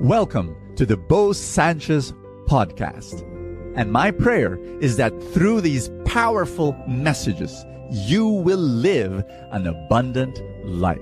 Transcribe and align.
Welcome 0.00 0.54
to 0.76 0.86
the 0.86 0.96
Bo 0.96 1.32
Sanchez 1.32 2.12
podcast. 2.46 3.22
And 3.74 3.90
my 3.90 4.12
prayer 4.12 4.56
is 4.80 4.96
that 4.96 5.10
through 5.32 5.60
these 5.60 5.90
powerful 6.04 6.80
messages, 6.86 7.66
you 7.90 8.28
will 8.28 8.60
live 8.60 9.24
an 9.50 9.66
abundant 9.66 10.40
life. 10.64 11.00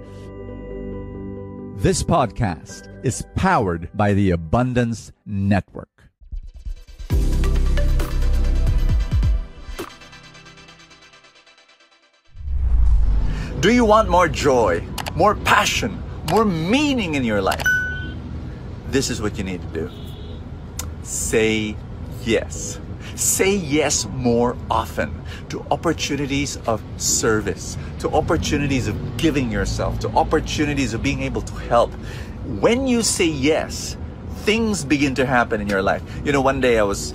This 1.77 2.03
podcast 2.03 2.89
is 3.05 3.23
powered 3.35 3.91
by 3.93 4.15
the 4.15 4.31
Abundance 4.31 5.13
Network. 5.27 6.05
Do 13.61 13.71
you 13.71 13.85
want 13.85 14.09
more 14.09 14.29
joy, 14.29 14.83
more 15.15 15.35
passion, 15.35 16.03
more 16.31 16.47
meaning 16.47 17.15
in 17.15 17.25
your 17.25 17.43
life? 17.43 17.76
This 18.97 19.11
is 19.11 19.21
what 19.21 19.37
you 19.37 19.45
need 19.45 19.61
to 19.61 19.69
do. 19.79 19.91
Say 21.03 21.77
yes. 22.25 22.81
Say 23.15 23.55
yes 23.55 24.07
more 24.07 24.57
often 24.71 25.23
to 25.51 25.61
opportunities 25.71 26.57
of 26.67 26.83
service, 26.97 27.77
to 27.99 28.09
opportunities 28.09 28.89
of 28.89 29.19
giving 29.19 29.53
yourself, 29.53 29.99
to 29.99 30.09
opportunities 30.17 30.95
of 30.95 31.03
being 31.03 31.21
able 31.21 31.43
to 31.43 31.55
help. 31.69 31.93
When 32.59 32.87
you 32.87 33.03
say 33.03 33.27
yes, 33.27 33.99
things 34.47 34.83
begin 34.83 35.15
to 35.17 35.27
happen 35.27 35.61
in 35.61 35.69
your 35.69 35.83
life. 35.83 36.03
You 36.25 36.33
know, 36.33 36.41
one 36.41 36.63
day 36.63 36.79
I 36.79 36.83
was 36.83 37.13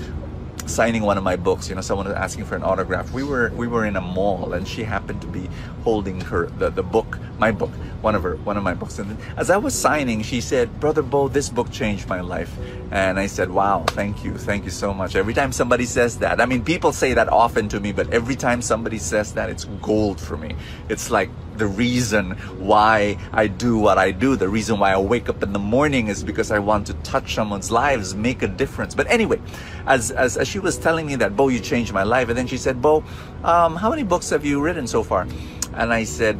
signing 0.67 1.02
one 1.02 1.17
of 1.17 1.23
my 1.23 1.36
books 1.36 1.67
you 1.67 1.75
know 1.75 1.81
someone 1.81 2.08
was 2.08 2.16
asking 2.16 2.45
for 2.45 2.55
an 2.55 2.63
autograph 2.63 3.11
we 3.11 3.23
were 3.23 3.52
we 3.55 3.67
were 3.67 3.86
in 3.86 3.98
a 3.98 4.02
mall 4.02 4.53
and 4.53 4.66
she 4.66 4.84
happened 4.84 5.20
to 5.20 5.27
be 5.27 5.50
holding 5.84 6.22
her 6.22 6.45
the, 6.59 6.70
the 6.70 6.84
book 6.84 7.17
my 7.41 7.52
book 7.52 7.72
one 8.02 8.13
of 8.13 8.22
her 8.22 8.36
one 8.38 8.55
of 8.55 8.63
my 8.63 8.73
books 8.76 9.00
and 9.00 9.18
as 9.36 9.50
i 9.50 9.58
was 9.58 9.73
signing 9.73 10.22
she 10.22 10.40
said 10.40 10.80
brother 10.80 11.02
bo 11.02 11.27
this 11.27 11.50
book 11.50 11.70
changed 11.72 12.08
my 12.08 12.22
life 12.22 12.55
and 12.91 13.20
i 13.20 13.26
said 13.26 13.50
wow 13.50 13.84
thank 13.90 14.23
you 14.23 14.38
thank 14.38 14.64
you 14.64 14.70
so 14.70 14.94
much 14.94 15.16
every 15.16 15.33
time 15.33 15.52
somebody 15.52 15.86
says 15.86 16.20
that 16.20 16.39
i 16.39 16.45
mean 16.45 16.64
people 16.64 16.92
say 16.92 17.16
that 17.16 17.28
often 17.30 17.67
to 17.67 17.80
me 17.80 17.92
but 17.92 18.08
every 18.14 18.36
time 18.36 18.61
somebody 18.61 19.00
says 19.00 19.33
that 19.33 19.50
it's 19.50 19.66
gold 19.81 20.22
for 20.22 20.38
me 20.38 20.56
it's 20.88 21.09
like 21.09 21.31
the 21.58 21.67
reason 21.67 22.31
why 22.58 23.17
I 23.31 23.48
do 23.48 23.78
what 23.78 23.98
I 23.98 24.11
do. 24.11 24.36
The 24.36 24.50
reason 24.50 24.80
why 24.80 24.94
I 24.94 24.98
wake 24.98 25.30
up 25.30 25.44
in 25.44 25.53
the 25.53 25.59
morning 25.59 26.08
is 26.08 26.23
because 26.23 26.50
I 26.50 26.59
want 26.59 26.88
to 26.88 26.94
touch 27.03 27.36
someone's 27.36 27.70
lives, 27.70 28.16
make 28.16 28.42
a 28.42 28.48
difference. 28.48 28.95
But 28.95 29.05
anyway, 29.11 29.39
as, 29.86 30.09
as, 30.11 30.38
as 30.38 30.48
she 30.48 30.58
was 30.58 30.78
telling 30.78 31.05
me 31.05 31.16
that, 31.17 31.36
Bo, 31.36 31.50
you 31.50 31.59
changed 31.59 31.94
my 31.94 32.03
life. 32.03 32.30
And 32.30 32.38
then 32.38 32.48
she 32.48 32.58
said, 32.58 32.81
Bo, 32.81 33.03
um, 33.44 33.76
how 33.76 33.89
many 33.89 34.02
books 34.02 34.30
have 34.31 34.45
you 34.45 34.59
written 34.59 34.88
so 34.88 35.03
far? 35.03 35.28
And 35.73 35.94
I 35.94 36.03
said, 36.03 36.39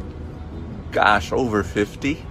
gosh, 0.92 1.32
over 1.32 1.62
50. 1.62 2.24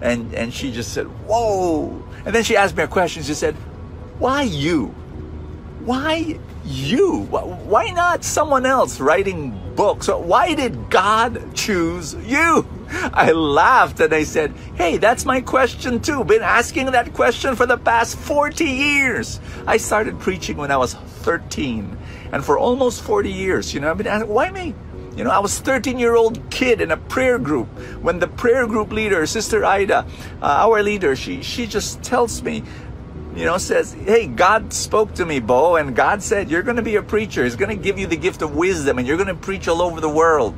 And, 0.00 0.34
and 0.34 0.52
she 0.52 0.72
just 0.72 0.92
said, 0.92 1.06
whoa. 1.26 2.04
And 2.24 2.34
then 2.34 2.42
she 2.42 2.56
asked 2.56 2.76
me 2.76 2.82
a 2.82 2.88
question. 2.88 3.22
She 3.22 3.34
said, 3.34 3.54
why 4.18 4.42
you? 4.42 4.86
Why 5.84 6.38
you? 6.64 7.22
Why 7.30 7.90
not 7.90 8.24
someone 8.24 8.66
else 8.66 8.98
writing 8.98 9.58
books? 9.76 10.08
Why 10.08 10.54
did 10.54 10.90
God 10.90 11.54
choose 11.54 12.14
you? 12.14 12.66
I 12.88 13.32
laughed 13.32 14.00
and 14.00 14.12
I 14.12 14.24
said, 14.24 14.52
Hey, 14.74 14.96
that's 14.96 15.24
my 15.24 15.40
question 15.40 16.00
too. 16.00 16.24
Been 16.24 16.42
asking 16.42 16.86
that 16.86 17.12
question 17.12 17.56
for 17.56 17.66
the 17.66 17.76
past 17.76 18.16
40 18.16 18.64
years. 18.64 19.40
I 19.66 19.76
started 19.76 20.18
preaching 20.18 20.56
when 20.56 20.70
I 20.70 20.76
was 20.76 20.94
13. 20.94 21.96
And 22.32 22.44
for 22.44 22.58
almost 22.58 23.02
40 23.02 23.30
years, 23.30 23.72
you 23.72 23.80
know, 23.80 23.90
I've 23.90 23.98
been 23.98 24.06
asking, 24.06 24.32
why 24.32 24.50
me? 24.50 24.74
You 25.16 25.24
know, 25.24 25.30
I 25.30 25.38
was 25.38 25.58
13 25.58 25.98
year 25.98 26.14
old 26.14 26.50
kid 26.50 26.82
in 26.82 26.90
a 26.90 26.96
prayer 26.96 27.38
group. 27.38 27.68
When 28.02 28.18
the 28.18 28.28
prayer 28.28 28.66
group 28.66 28.92
leader, 28.92 29.26
Sister 29.26 29.64
Ida, 29.64 30.06
uh, 30.42 30.44
our 30.44 30.82
leader, 30.82 31.16
she, 31.16 31.42
she 31.42 31.66
just 31.66 32.02
tells 32.02 32.42
me, 32.42 32.62
you 33.34 33.46
know, 33.46 33.56
says, 33.56 33.94
Hey, 33.94 34.26
God 34.26 34.74
spoke 34.74 35.14
to 35.14 35.24
me, 35.24 35.40
Bo, 35.40 35.76
and 35.76 35.96
God 35.96 36.22
said, 36.22 36.50
You're 36.50 36.62
going 36.62 36.76
to 36.76 36.82
be 36.82 36.96
a 36.96 37.02
preacher. 37.02 37.44
He's 37.44 37.56
going 37.56 37.74
to 37.74 37.82
give 37.82 37.98
you 37.98 38.06
the 38.06 38.16
gift 38.16 38.42
of 38.42 38.54
wisdom, 38.54 38.98
and 38.98 39.08
you're 39.08 39.16
going 39.16 39.28
to 39.28 39.34
preach 39.34 39.68
all 39.68 39.80
over 39.80 40.02
the 40.02 40.08
world. 40.08 40.54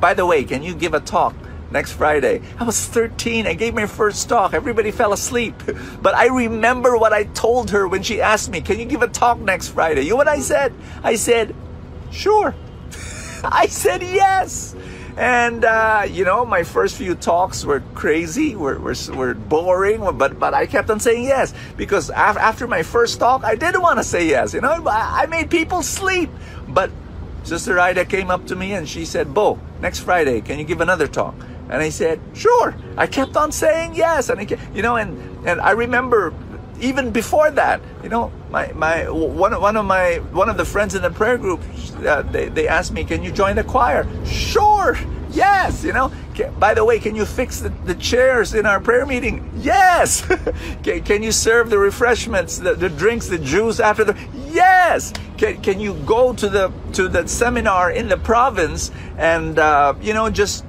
By 0.00 0.14
the 0.14 0.26
way, 0.26 0.42
can 0.42 0.64
you 0.64 0.74
give 0.74 0.94
a 0.94 1.00
talk 1.00 1.36
next 1.70 1.92
Friday? 1.92 2.42
I 2.58 2.64
was 2.64 2.84
13. 2.86 3.46
I 3.46 3.54
gave 3.54 3.74
my 3.74 3.86
first 3.86 4.28
talk. 4.28 4.54
Everybody 4.54 4.90
fell 4.90 5.12
asleep. 5.12 5.54
But 6.02 6.14
I 6.14 6.26
remember 6.26 6.96
what 6.96 7.12
I 7.12 7.24
told 7.24 7.70
her 7.70 7.86
when 7.86 8.02
she 8.02 8.20
asked 8.20 8.50
me, 8.50 8.60
Can 8.60 8.80
you 8.80 8.86
give 8.86 9.02
a 9.02 9.08
talk 9.08 9.38
next 9.38 9.68
Friday? 9.68 10.02
You 10.02 10.10
know 10.10 10.16
what 10.16 10.28
I 10.28 10.40
said? 10.40 10.72
I 11.04 11.14
said, 11.14 11.54
Sure. 12.10 12.56
I 13.44 13.66
said 13.66 14.02
yes. 14.02 14.74
And, 15.16 15.64
uh, 15.64 16.06
you 16.08 16.24
know, 16.24 16.46
my 16.46 16.62
first 16.62 16.96
few 16.96 17.14
talks 17.14 17.64
were 17.64 17.80
crazy, 17.94 18.54
were, 18.54 18.78
were, 18.78 18.94
were 19.12 19.34
boring, 19.34 20.00
but, 20.16 20.38
but 20.38 20.54
I 20.54 20.66
kept 20.66 20.88
on 20.88 21.00
saying 21.00 21.24
yes. 21.24 21.52
Because 21.76 22.10
af- 22.10 22.38
after 22.38 22.66
my 22.66 22.82
first 22.82 23.18
talk, 23.18 23.44
I 23.44 23.54
didn't 23.54 23.82
want 23.82 23.98
to 23.98 24.04
say 24.04 24.26
yes. 24.26 24.54
You 24.54 24.60
know, 24.60 24.70
I, 24.70 25.22
I 25.22 25.26
made 25.26 25.50
people 25.50 25.82
sleep. 25.82 26.30
But 26.68 26.90
Sister 27.42 27.78
Ida 27.78 28.04
came 28.04 28.30
up 28.30 28.46
to 28.46 28.56
me 28.56 28.72
and 28.72 28.88
she 28.88 29.04
said, 29.04 29.34
Bo, 29.34 29.58
next 29.80 30.00
Friday, 30.00 30.40
can 30.40 30.58
you 30.58 30.64
give 30.64 30.80
another 30.80 31.08
talk? 31.08 31.34
And 31.64 31.82
I 31.82 31.90
said, 31.90 32.20
sure. 32.34 32.74
I 32.96 33.06
kept 33.06 33.36
on 33.36 33.52
saying 33.52 33.94
yes. 33.94 34.28
And, 34.28 34.40
I, 34.40 34.58
you 34.74 34.82
know, 34.82 34.96
and, 34.96 35.46
and 35.46 35.60
I 35.60 35.72
remember 35.72 36.32
even 36.80 37.10
before 37.10 37.50
that, 37.50 37.80
you 38.02 38.08
know, 38.08 38.32
my, 38.50 38.72
my 38.72 39.08
one, 39.10 39.60
one 39.60 39.76
of 39.76 39.84
my 39.84 40.16
one 40.32 40.48
of 40.48 40.56
the 40.56 40.64
friends 40.64 40.94
in 40.94 41.02
the 41.02 41.10
prayer 41.10 41.38
group, 41.38 41.60
uh, 42.06 42.22
they, 42.22 42.48
they 42.48 42.68
asked 42.68 42.92
me, 42.92 43.04
"Can 43.04 43.22
you 43.22 43.32
join 43.32 43.56
the 43.56 43.64
choir?" 43.64 44.06
Sure, 44.24 44.98
yes. 45.30 45.84
You 45.84 45.92
know, 45.92 46.12
can, 46.34 46.54
by 46.58 46.74
the 46.74 46.84
way, 46.84 46.98
can 46.98 47.14
you 47.14 47.24
fix 47.24 47.60
the, 47.60 47.70
the 47.84 47.94
chairs 47.94 48.54
in 48.54 48.66
our 48.66 48.80
prayer 48.80 49.06
meeting? 49.06 49.50
Yes. 49.56 50.26
can, 50.82 51.02
can 51.02 51.22
you 51.22 51.32
serve 51.32 51.70
the 51.70 51.78
refreshments, 51.78 52.58
the, 52.58 52.74
the 52.74 52.88
drinks, 52.88 53.28
the 53.28 53.38
juice 53.38 53.80
after 53.80 54.04
the? 54.04 54.16
Yes. 54.34 55.12
Can, 55.36 55.60
can 55.62 55.80
you 55.80 55.94
go 56.06 56.32
to 56.34 56.48
the 56.48 56.72
to 56.92 57.08
the 57.08 57.26
seminar 57.26 57.90
in 57.90 58.08
the 58.08 58.16
province 58.16 58.90
and 59.16 59.58
uh, 59.58 59.94
you 60.00 60.12
know 60.12 60.28
just 60.30 60.64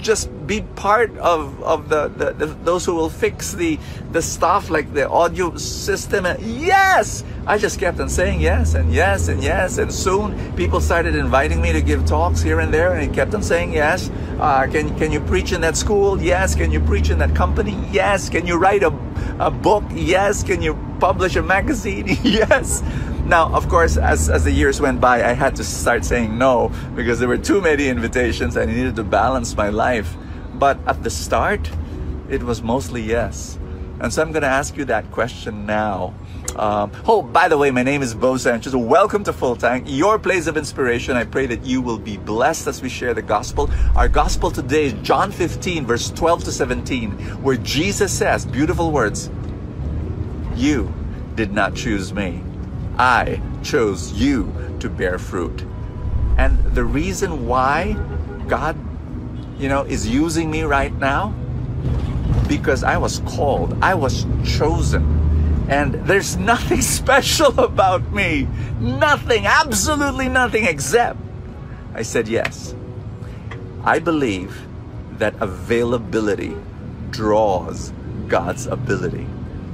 just 0.00 0.30
be 0.46 0.62
part 0.74 1.16
of, 1.18 1.62
of 1.62 1.88
the, 1.88 2.08
the, 2.08 2.32
the, 2.32 2.46
those 2.46 2.84
who 2.84 2.94
will 2.94 3.08
fix 3.08 3.52
the, 3.52 3.78
the 4.12 4.22
stuff 4.22 4.70
like 4.70 4.92
the 4.94 5.08
audio 5.08 5.56
system. 5.56 6.26
And 6.26 6.40
yes, 6.42 7.24
I 7.46 7.58
just 7.58 7.78
kept 7.78 8.00
on 8.00 8.08
saying 8.08 8.40
yes 8.40 8.74
and 8.74 8.92
yes 8.92 9.28
and 9.28 9.42
yes. 9.42 9.78
And 9.78 9.92
soon 9.92 10.54
people 10.56 10.80
started 10.80 11.14
inviting 11.14 11.60
me 11.60 11.72
to 11.72 11.80
give 11.80 12.06
talks 12.06 12.40
here 12.40 12.60
and 12.60 12.72
there. 12.72 12.92
And 12.92 13.10
I 13.10 13.14
kept 13.14 13.34
on 13.34 13.42
saying 13.42 13.72
yes. 13.72 14.10
Uh, 14.38 14.66
can, 14.66 14.96
can 14.98 15.12
you 15.12 15.20
preach 15.20 15.52
in 15.52 15.60
that 15.60 15.76
school? 15.76 16.20
Yes. 16.20 16.54
Can 16.54 16.70
you 16.70 16.80
preach 16.80 17.10
in 17.10 17.18
that 17.18 17.34
company? 17.34 17.78
Yes. 17.90 18.28
Can 18.28 18.46
you 18.46 18.56
write 18.56 18.82
a, 18.82 18.92
a 19.38 19.50
book? 19.50 19.84
Yes. 19.92 20.42
Can 20.42 20.62
you 20.62 20.74
publish 20.98 21.36
a 21.36 21.42
magazine? 21.42 22.06
yes. 22.22 22.82
Now, 23.24 23.54
of 23.54 23.68
course, 23.68 23.96
as, 23.96 24.28
as 24.28 24.44
the 24.44 24.50
years 24.50 24.80
went 24.80 25.00
by, 25.00 25.22
I 25.22 25.34
had 25.34 25.54
to 25.56 25.64
start 25.64 26.04
saying 26.04 26.36
no 26.36 26.72
because 26.96 27.20
there 27.20 27.28
were 27.28 27.38
too 27.38 27.60
many 27.60 27.86
invitations 27.86 28.56
and 28.56 28.70
I 28.70 28.74
needed 28.74 28.96
to 28.96 29.04
balance 29.04 29.56
my 29.56 29.68
life. 29.68 30.16
But 30.54 30.78
at 30.86 31.02
the 31.04 31.10
start, 31.10 31.70
it 32.28 32.42
was 32.42 32.60
mostly 32.62 33.02
yes. 33.02 33.58
And 34.00 34.12
so 34.12 34.22
I'm 34.22 34.32
going 34.32 34.42
to 34.42 34.48
ask 34.48 34.76
you 34.76 34.84
that 34.86 35.10
question 35.12 35.64
now. 35.64 36.14
Um, 36.56 36.90
oh, 37.06 37.22
by 37.22 37.48
the 37.48 37.56
way, 37.56 37.70
my 37.70 37.82
name 37.82 38.02
is 38.02 38.14
Bo 38.14 38.36
Sanchez. 38.36 38.74
Welcome 38.74 39.22
to 39.24 39.32
Full 39.32 39.54
Tank, 39.56 39.84
your 39.86 40.18
place 40.18 40.46
of 40.46 40.56
inspiration. 40.56 41.16
I 41.16 41.24
pray 41.24 41.46
that 41.46 41.64
you 41.64 41.80
will 41.80 41.98
be 41.98 42.16
blessed 42.16 42.66
as 42.66 42.82
we 42.82 42.88
share 42.88 43.14
the 43.14 43.22
gospel. 43.22 43.70
Our 43.94 44.08
gospel 44.08 44.50
today 44.50 44.86
is 44.86 44.92
John 45.02 45.30
15, 45.30 45.86
verse 45.86 46.10
12 46.10 46.44
to 46.44 46.52
17, 46.52 47.12
where 47.42 47.56
Jesus 47.56 48.12
says, 48.12 48.44
beautiful 48.44 48.90
words, 48.90 49.30
You 50.56 50.92
did 51.36 51.52
not 51.52 51.74
choose 51.74 52.12
me 52.12 52.42
I 53.00 53.40
chose 53.62 54.12
you 54.12 54.52
to 54.80 54.90
bear 54.90 55.18
fruit. 55.18 55.62
And 56.36 56.62
the 56.74 56.84
reason 56.84 57.46
why 57.46 57.94
God, 58.46 58.76
you 59.58 59.70
know, 59.70 59.84
is 59.84 60.06
using 60.06 60.50
me 60.50 60.64
right 60.64 60.92
now, 60.92 61.30
because 62.46 62.84
I 62.84 62.98
was 62.98 63.20
called, 63.20 63.74
I 63.80 63.94
was 63.94 64.26
chosen. 64.44 65.66
And 65.70 65.94
there's 66.06 66.36
nothing 66.52 66.82
special 66.82 67.58
about 67.58 68.12
me. 68.12 68.46
Nothing, 68.80 69.46
absolutely 69.46 70.28
nothing, 70.28 70.66
except 70.66 71.18
I 71.94 72.02
said 72.02 72.28
yes. 72.28 72.74
I 73.82 73.98
believe 73.98 74.60
that 75.12 75.32
availability 75.40 76.54
draws 77.12 77.94
God's 78.28 78.66
ability, 78.66 79.26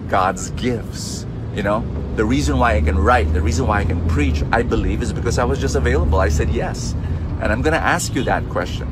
God's 0.09 0.51
gifts. 0.51 1.27
You 1.57 1.63
know, 1.63 1.81
the 2.17 2.25
reason 2.27 2.59
why 2.59 2.75
I 2.75 2.83
can 2.83 2.99
write, 2.99 3.33
the 3.33 3.41
reason 3.41 3.67
why 3.67 3.81
I 3.81 3.85
can 3.87 4.07
preach, 4.11 4.43
I 4.53 4.63
believe, 4.63 5.01
is 5.01 5.11
because 5.11 5.39
I 5.39 5.45
was 5.45 5.59
just 5.59 5.75
available. 5.75 6.21
I 6.21 6.29
said 6.29 6.51
yes. 6.51 6.93
And 7.41 7.45
I'm 7.45 7.63
going 7.63 7.73
to 7.73 7.81
ask 7.81 8.15
you 8.15 8.23
that 8.25 8.47
question 8.51 8.87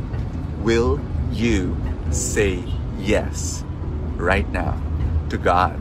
Will 0.65 0.99
you 1.31 1.77
say 2.11 2.65
yes 2.99 3.63
right 4.17 4.49
now 4.51 4.81
to 5.29 5.37
God 5.37 5.79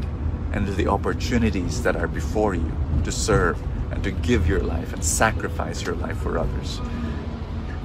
and 0.51 0.65
to 0.65 0.73
the 0.73 0.87
opportunities 0.87 1.81
that 1.83 1.95
are 1.95 2.09
before 2.09 2.53
you 2.53 2.69
to 3.05 3.13
serve 3.13 3.57
and 3.93 4.03
to 4.03 4.11
give 4.11 4.49
your 4.49 4.61
life 4.61 4.91
and 4.91 5.05
sacrifice 5.05 5.83
your 5.83 5.95
life 5.95 6.17
for 6.17 6.37
others? 6.37 6.81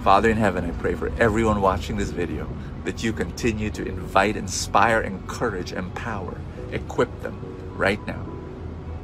Father 0.02 0.28
in 0.28 0.36
heaven, 0.36 0.64
I 0.64 0.72
pray 0.72 0.96
for 0.96 1.12
everyone 1.20 1.60
watching 1.60 1.96
this 1.96 2.10
video 2.10 2.48
that 2.82 3.04
you 3.04 3.12
continue 3.12 3.70
to 3.70 3.86
invite, 3.86 4.34
inspire, 4.34 5.02
encourage, 5.02 5.72
empower, 5.72 6.36
equip 6.72 7.22
them 7.22 7.38
right 7.76 8.04
now 8.04 8.37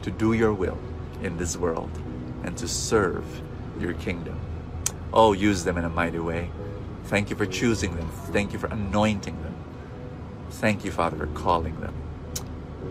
to 0.05 0.11
do 0.11 0.35
your 0.35 0.53
will 0.53 0.79
in 1.23 1.39
this 1.39 1.56
world 1.56 1.91
and 2.43 2.56
to 2.59 2.69
serve 2.69 3.25
your 3.81 3.95
kingdom. 3.95 4.39
Oh, 5.15 5.33
use 5.33 5.65
them 5.65 5.79
in 5.79 5.85
a 5.85 5.89
mighty 5.89 6.19
way. 6.19 6.51
Thank 7.05 7.31
you 7.31 7.37
for 7.37 7.47
choosing 7.47 7.97
them. 7.97 8.09
Thank 8.31 8.53
you 8.53 8.59
for 8.59 8.67
anointing 8.67 9.43
them. 9.43 9.55
Thank 10.51 10.85
you, 10.85 10.91
Father, 10.91 11.17
for 11.17 11.27
calling 11.29 11.81
them. 11.81 11.95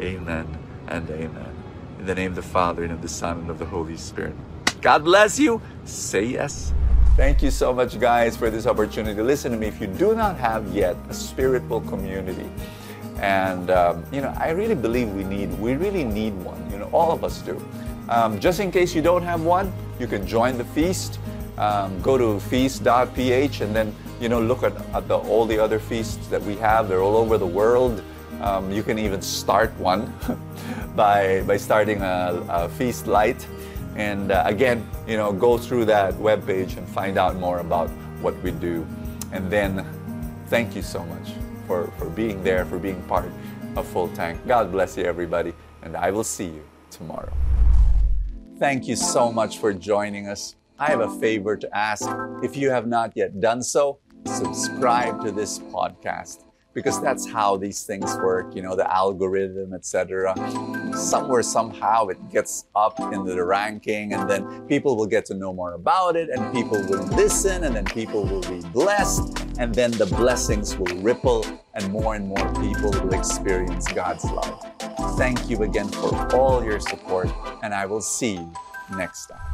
Amen 0.01 0.57
and 0.88 1.07
amen. 1.12 1.56
In 2.00 2.07
the 2.07 2.15
name 2.15 2.31
of 2.31 2.36
the 2.36 2.42
Father, 2.42 2.83
and 2.83 2.92
of 2.92 3.04
the 3.04 3.07
Son, 3.07 3.42
and 3.42 3.50
of 3.51 3.60
the 3.60 3.65
Holy 3.65 3.95
Spirit. 3.95 4.33
God 4.81 5.04
bless 5.04 5.38
you. 5.38 5.62
Say 5.86 6.25
yes. 6.25 6.74
Thank 7.15 7.44
you 7.44 7.51
so 7.51 7.71
much, 7.74 8.00
guys, 8.00 8.36
for 8.36 8.50
this 8.50 8.65
opportunity. 8.65 9.21
Listen 9.21 9.51
to 9.51 9.57
me. 9.57 9.68
If 9.68 9.80
you 9.80 9.86
do 9.86 10.15
not 10.15 10.36
have 10.38 10.74
yet 10.74 10.98
a 11.10 11.13
spiritual 11.13 11.81
community, 11.81 12.50
and 13.18 13.69
um, 13.69 14.04
you 14.12 14.21
know, 14.21 14.33
I 14.36 14.50
really 14.50 14.74
believe 14.74 15.10
we 15.13 15.24
need, 15.24 15.54
we 15.60 15.75
really 15.75 16.04
need 16.04 16.33
one. 16.44 16.62
You 16.73 16.79
know, 16.79 16.89
all 16.91 17.11
of 17.11 17.23
us 17.23 17.41
do. 17.41 17.63
Um, 18.09 18.39
just 18.39 18.59
in 18.59 18.71
case 18.71 18.93
you 18.93 19.01
don't 19.01 19.23
have 19.23 19.43
one, 19.43 19.71
you 19.99 20.07
can 20.07 20.27
join 20.27 20.57
the 20.57 20.65
feast. 20.65 21.19
Um, 21.57 22.01
go 22.01 22.17
to 22.17 22.39
feast.ph 22.39 23.61
and 23.61 23.75
then 23.75 23.95
you 24.19 24.27
know 24.27 24.41
look 24.41 24.63
at, 24.63 24.73
at 24.95 25.07
the, 25.07 25.15
all 25.15 25.45
the 25.45 25.59
other 25.59 25.79
feasts 25.79 26.27
that 26.27 26.41
we 26.41 26.55
have. 26.55 26.89
They're 26.89 27.03
all 27.03 27.15
over 27.15 27.37
the 27.37 27.47
world. 27.47 28.01
Um, 28.41 28.71
you 28.71 28.81
can 28.81 28.97
even 28.97 29.21
start 29.21 29.71
one 29.77 30.11
by 30.95 31.43
by 31.43 31.57
starting 31.57 32.01
a, 32.01 32.43
a 32.49 32.69
feast 32.69 33.07
light. 33.07 33.47
And 33.95 34.31
uh, 34.31 34.43
again, 34.45 34.89
you 35.07 35.17
know, 35.17 35.31
go 35.31 35.57
through 35.57 35.85
that 35.85 36.15
web 36.15 36.45
page 36.45 36.73
and 36.77 36.87
find 36.89 37.17
out 37.17 37.35
more 37.35 37.59
about 37.59 37.89
what 38.21 38.35
we 38.41 38.51
do. 38.51 38.87
And 39.31 39.51
then, 39.51 39.85
thank 40.47 40.75
you 40.75 40.81
so 40.81 41.05
much 41.05 41.31
for, 41.67 41.87
for 41.97 42.09
being 42.09 42.43
there, 42.43 42.65
for 42.65 42.79
being 42.79 43.01
part 43.03 43.31
of 43.75 43.87
Full 43.87 44.09
Tank. 44.09 44.45
God 44.47 44.71
bless 44.71 44.97
you, 44.97 45.03
everybody, 45.03 45.53
and 45.81 45.95
I 45.97 46.11
will 46.11 46.23
see 46.23 46.45
you 46.45 46.63
tomorrow. 46.89 47.31
Thank 48.59 48.87
you 48.87 48.95
so 48.95 49.31
much 49.31 49.57
for 49.57 49.73
joining 49.73 50.27
us. 50.27 50.55
I 50.79 50.89
have 50.89 51.01
a 51.01 51.19
favor 51.19 51.57
to 51.57 51.77
ask. 51.77 52.07
If 52.43 52.55
you 52.55 52.69
have 52.69 52.87
not 52.87 53.13
yet 53.15 53.39
done 53.39 53.63
so, 53.63 53.99
subscribe 54.25 55.23
to 55.23 55.31
this 55.31 55.59
podcast 55.59 56.43
because 56.73 56.99
that's 57.01 57.29
how 57.29 57.55
these 57.55 57.83
things 57.83 58.15
work, 58.17 58.55
you 58.55 58.61
know, 58.61 58.75
the 58.75 58.91
algorithm, 58.91 59.73
etc. 59.73 60.33
Somewhere, 60.95 61.43
somehow, 61.43 62.07
it 62.07 62.17
gets 62.31 62.65
up 62.75 62.99
into 62.99 63.35
the 63.35 63.43
ranking, 63.43 64.13
and 64.13 64.27
then 64.29 64.67
people 64.67 64.97
will 64.97 65.05
get 65.05 65.25
to 65.25 65.35
know 65.35 65.53
more 65.53 65.73
about 65.73 66.15
it, 66.15 66.29
and 66.29 66.53
people 66.53 66.83
will 66.89 67.03
listen, 67.15 67.63
and 67.63 67.75
then 67.75 67.85
people 67.85 68.23
will 68.23 68.41
be 68.41 68.59
blessed, 68.69 69.42
and 69.57 69.73
then 69.73 69.91
the 69.91 70.05
blessings 70.05 70.77
will 70.77 70.95
ripple, 70.97 71.45
and 71.73 71.91
more 71.91 72.15
and 72.15 72.27
more 72.27 72.53
people 72.55 72.91
will 72.91 73.13
experience 73.13 73.91
God's 73.91 74.23
love. 74.25 74.65
Thank 75.17 75.50
you 75.50 75.63
again 75.63 75.88
for 75.88 76.35
all 76.35 76.63
your 76.63 76.79
support, 76.79 77.29
and 77.61 77.73
I 77.73 77.85
will 77.85 78.01
see 78.01 78.33
you 78.33 78.53
next 78.95 79.27
time. 79.27 79.52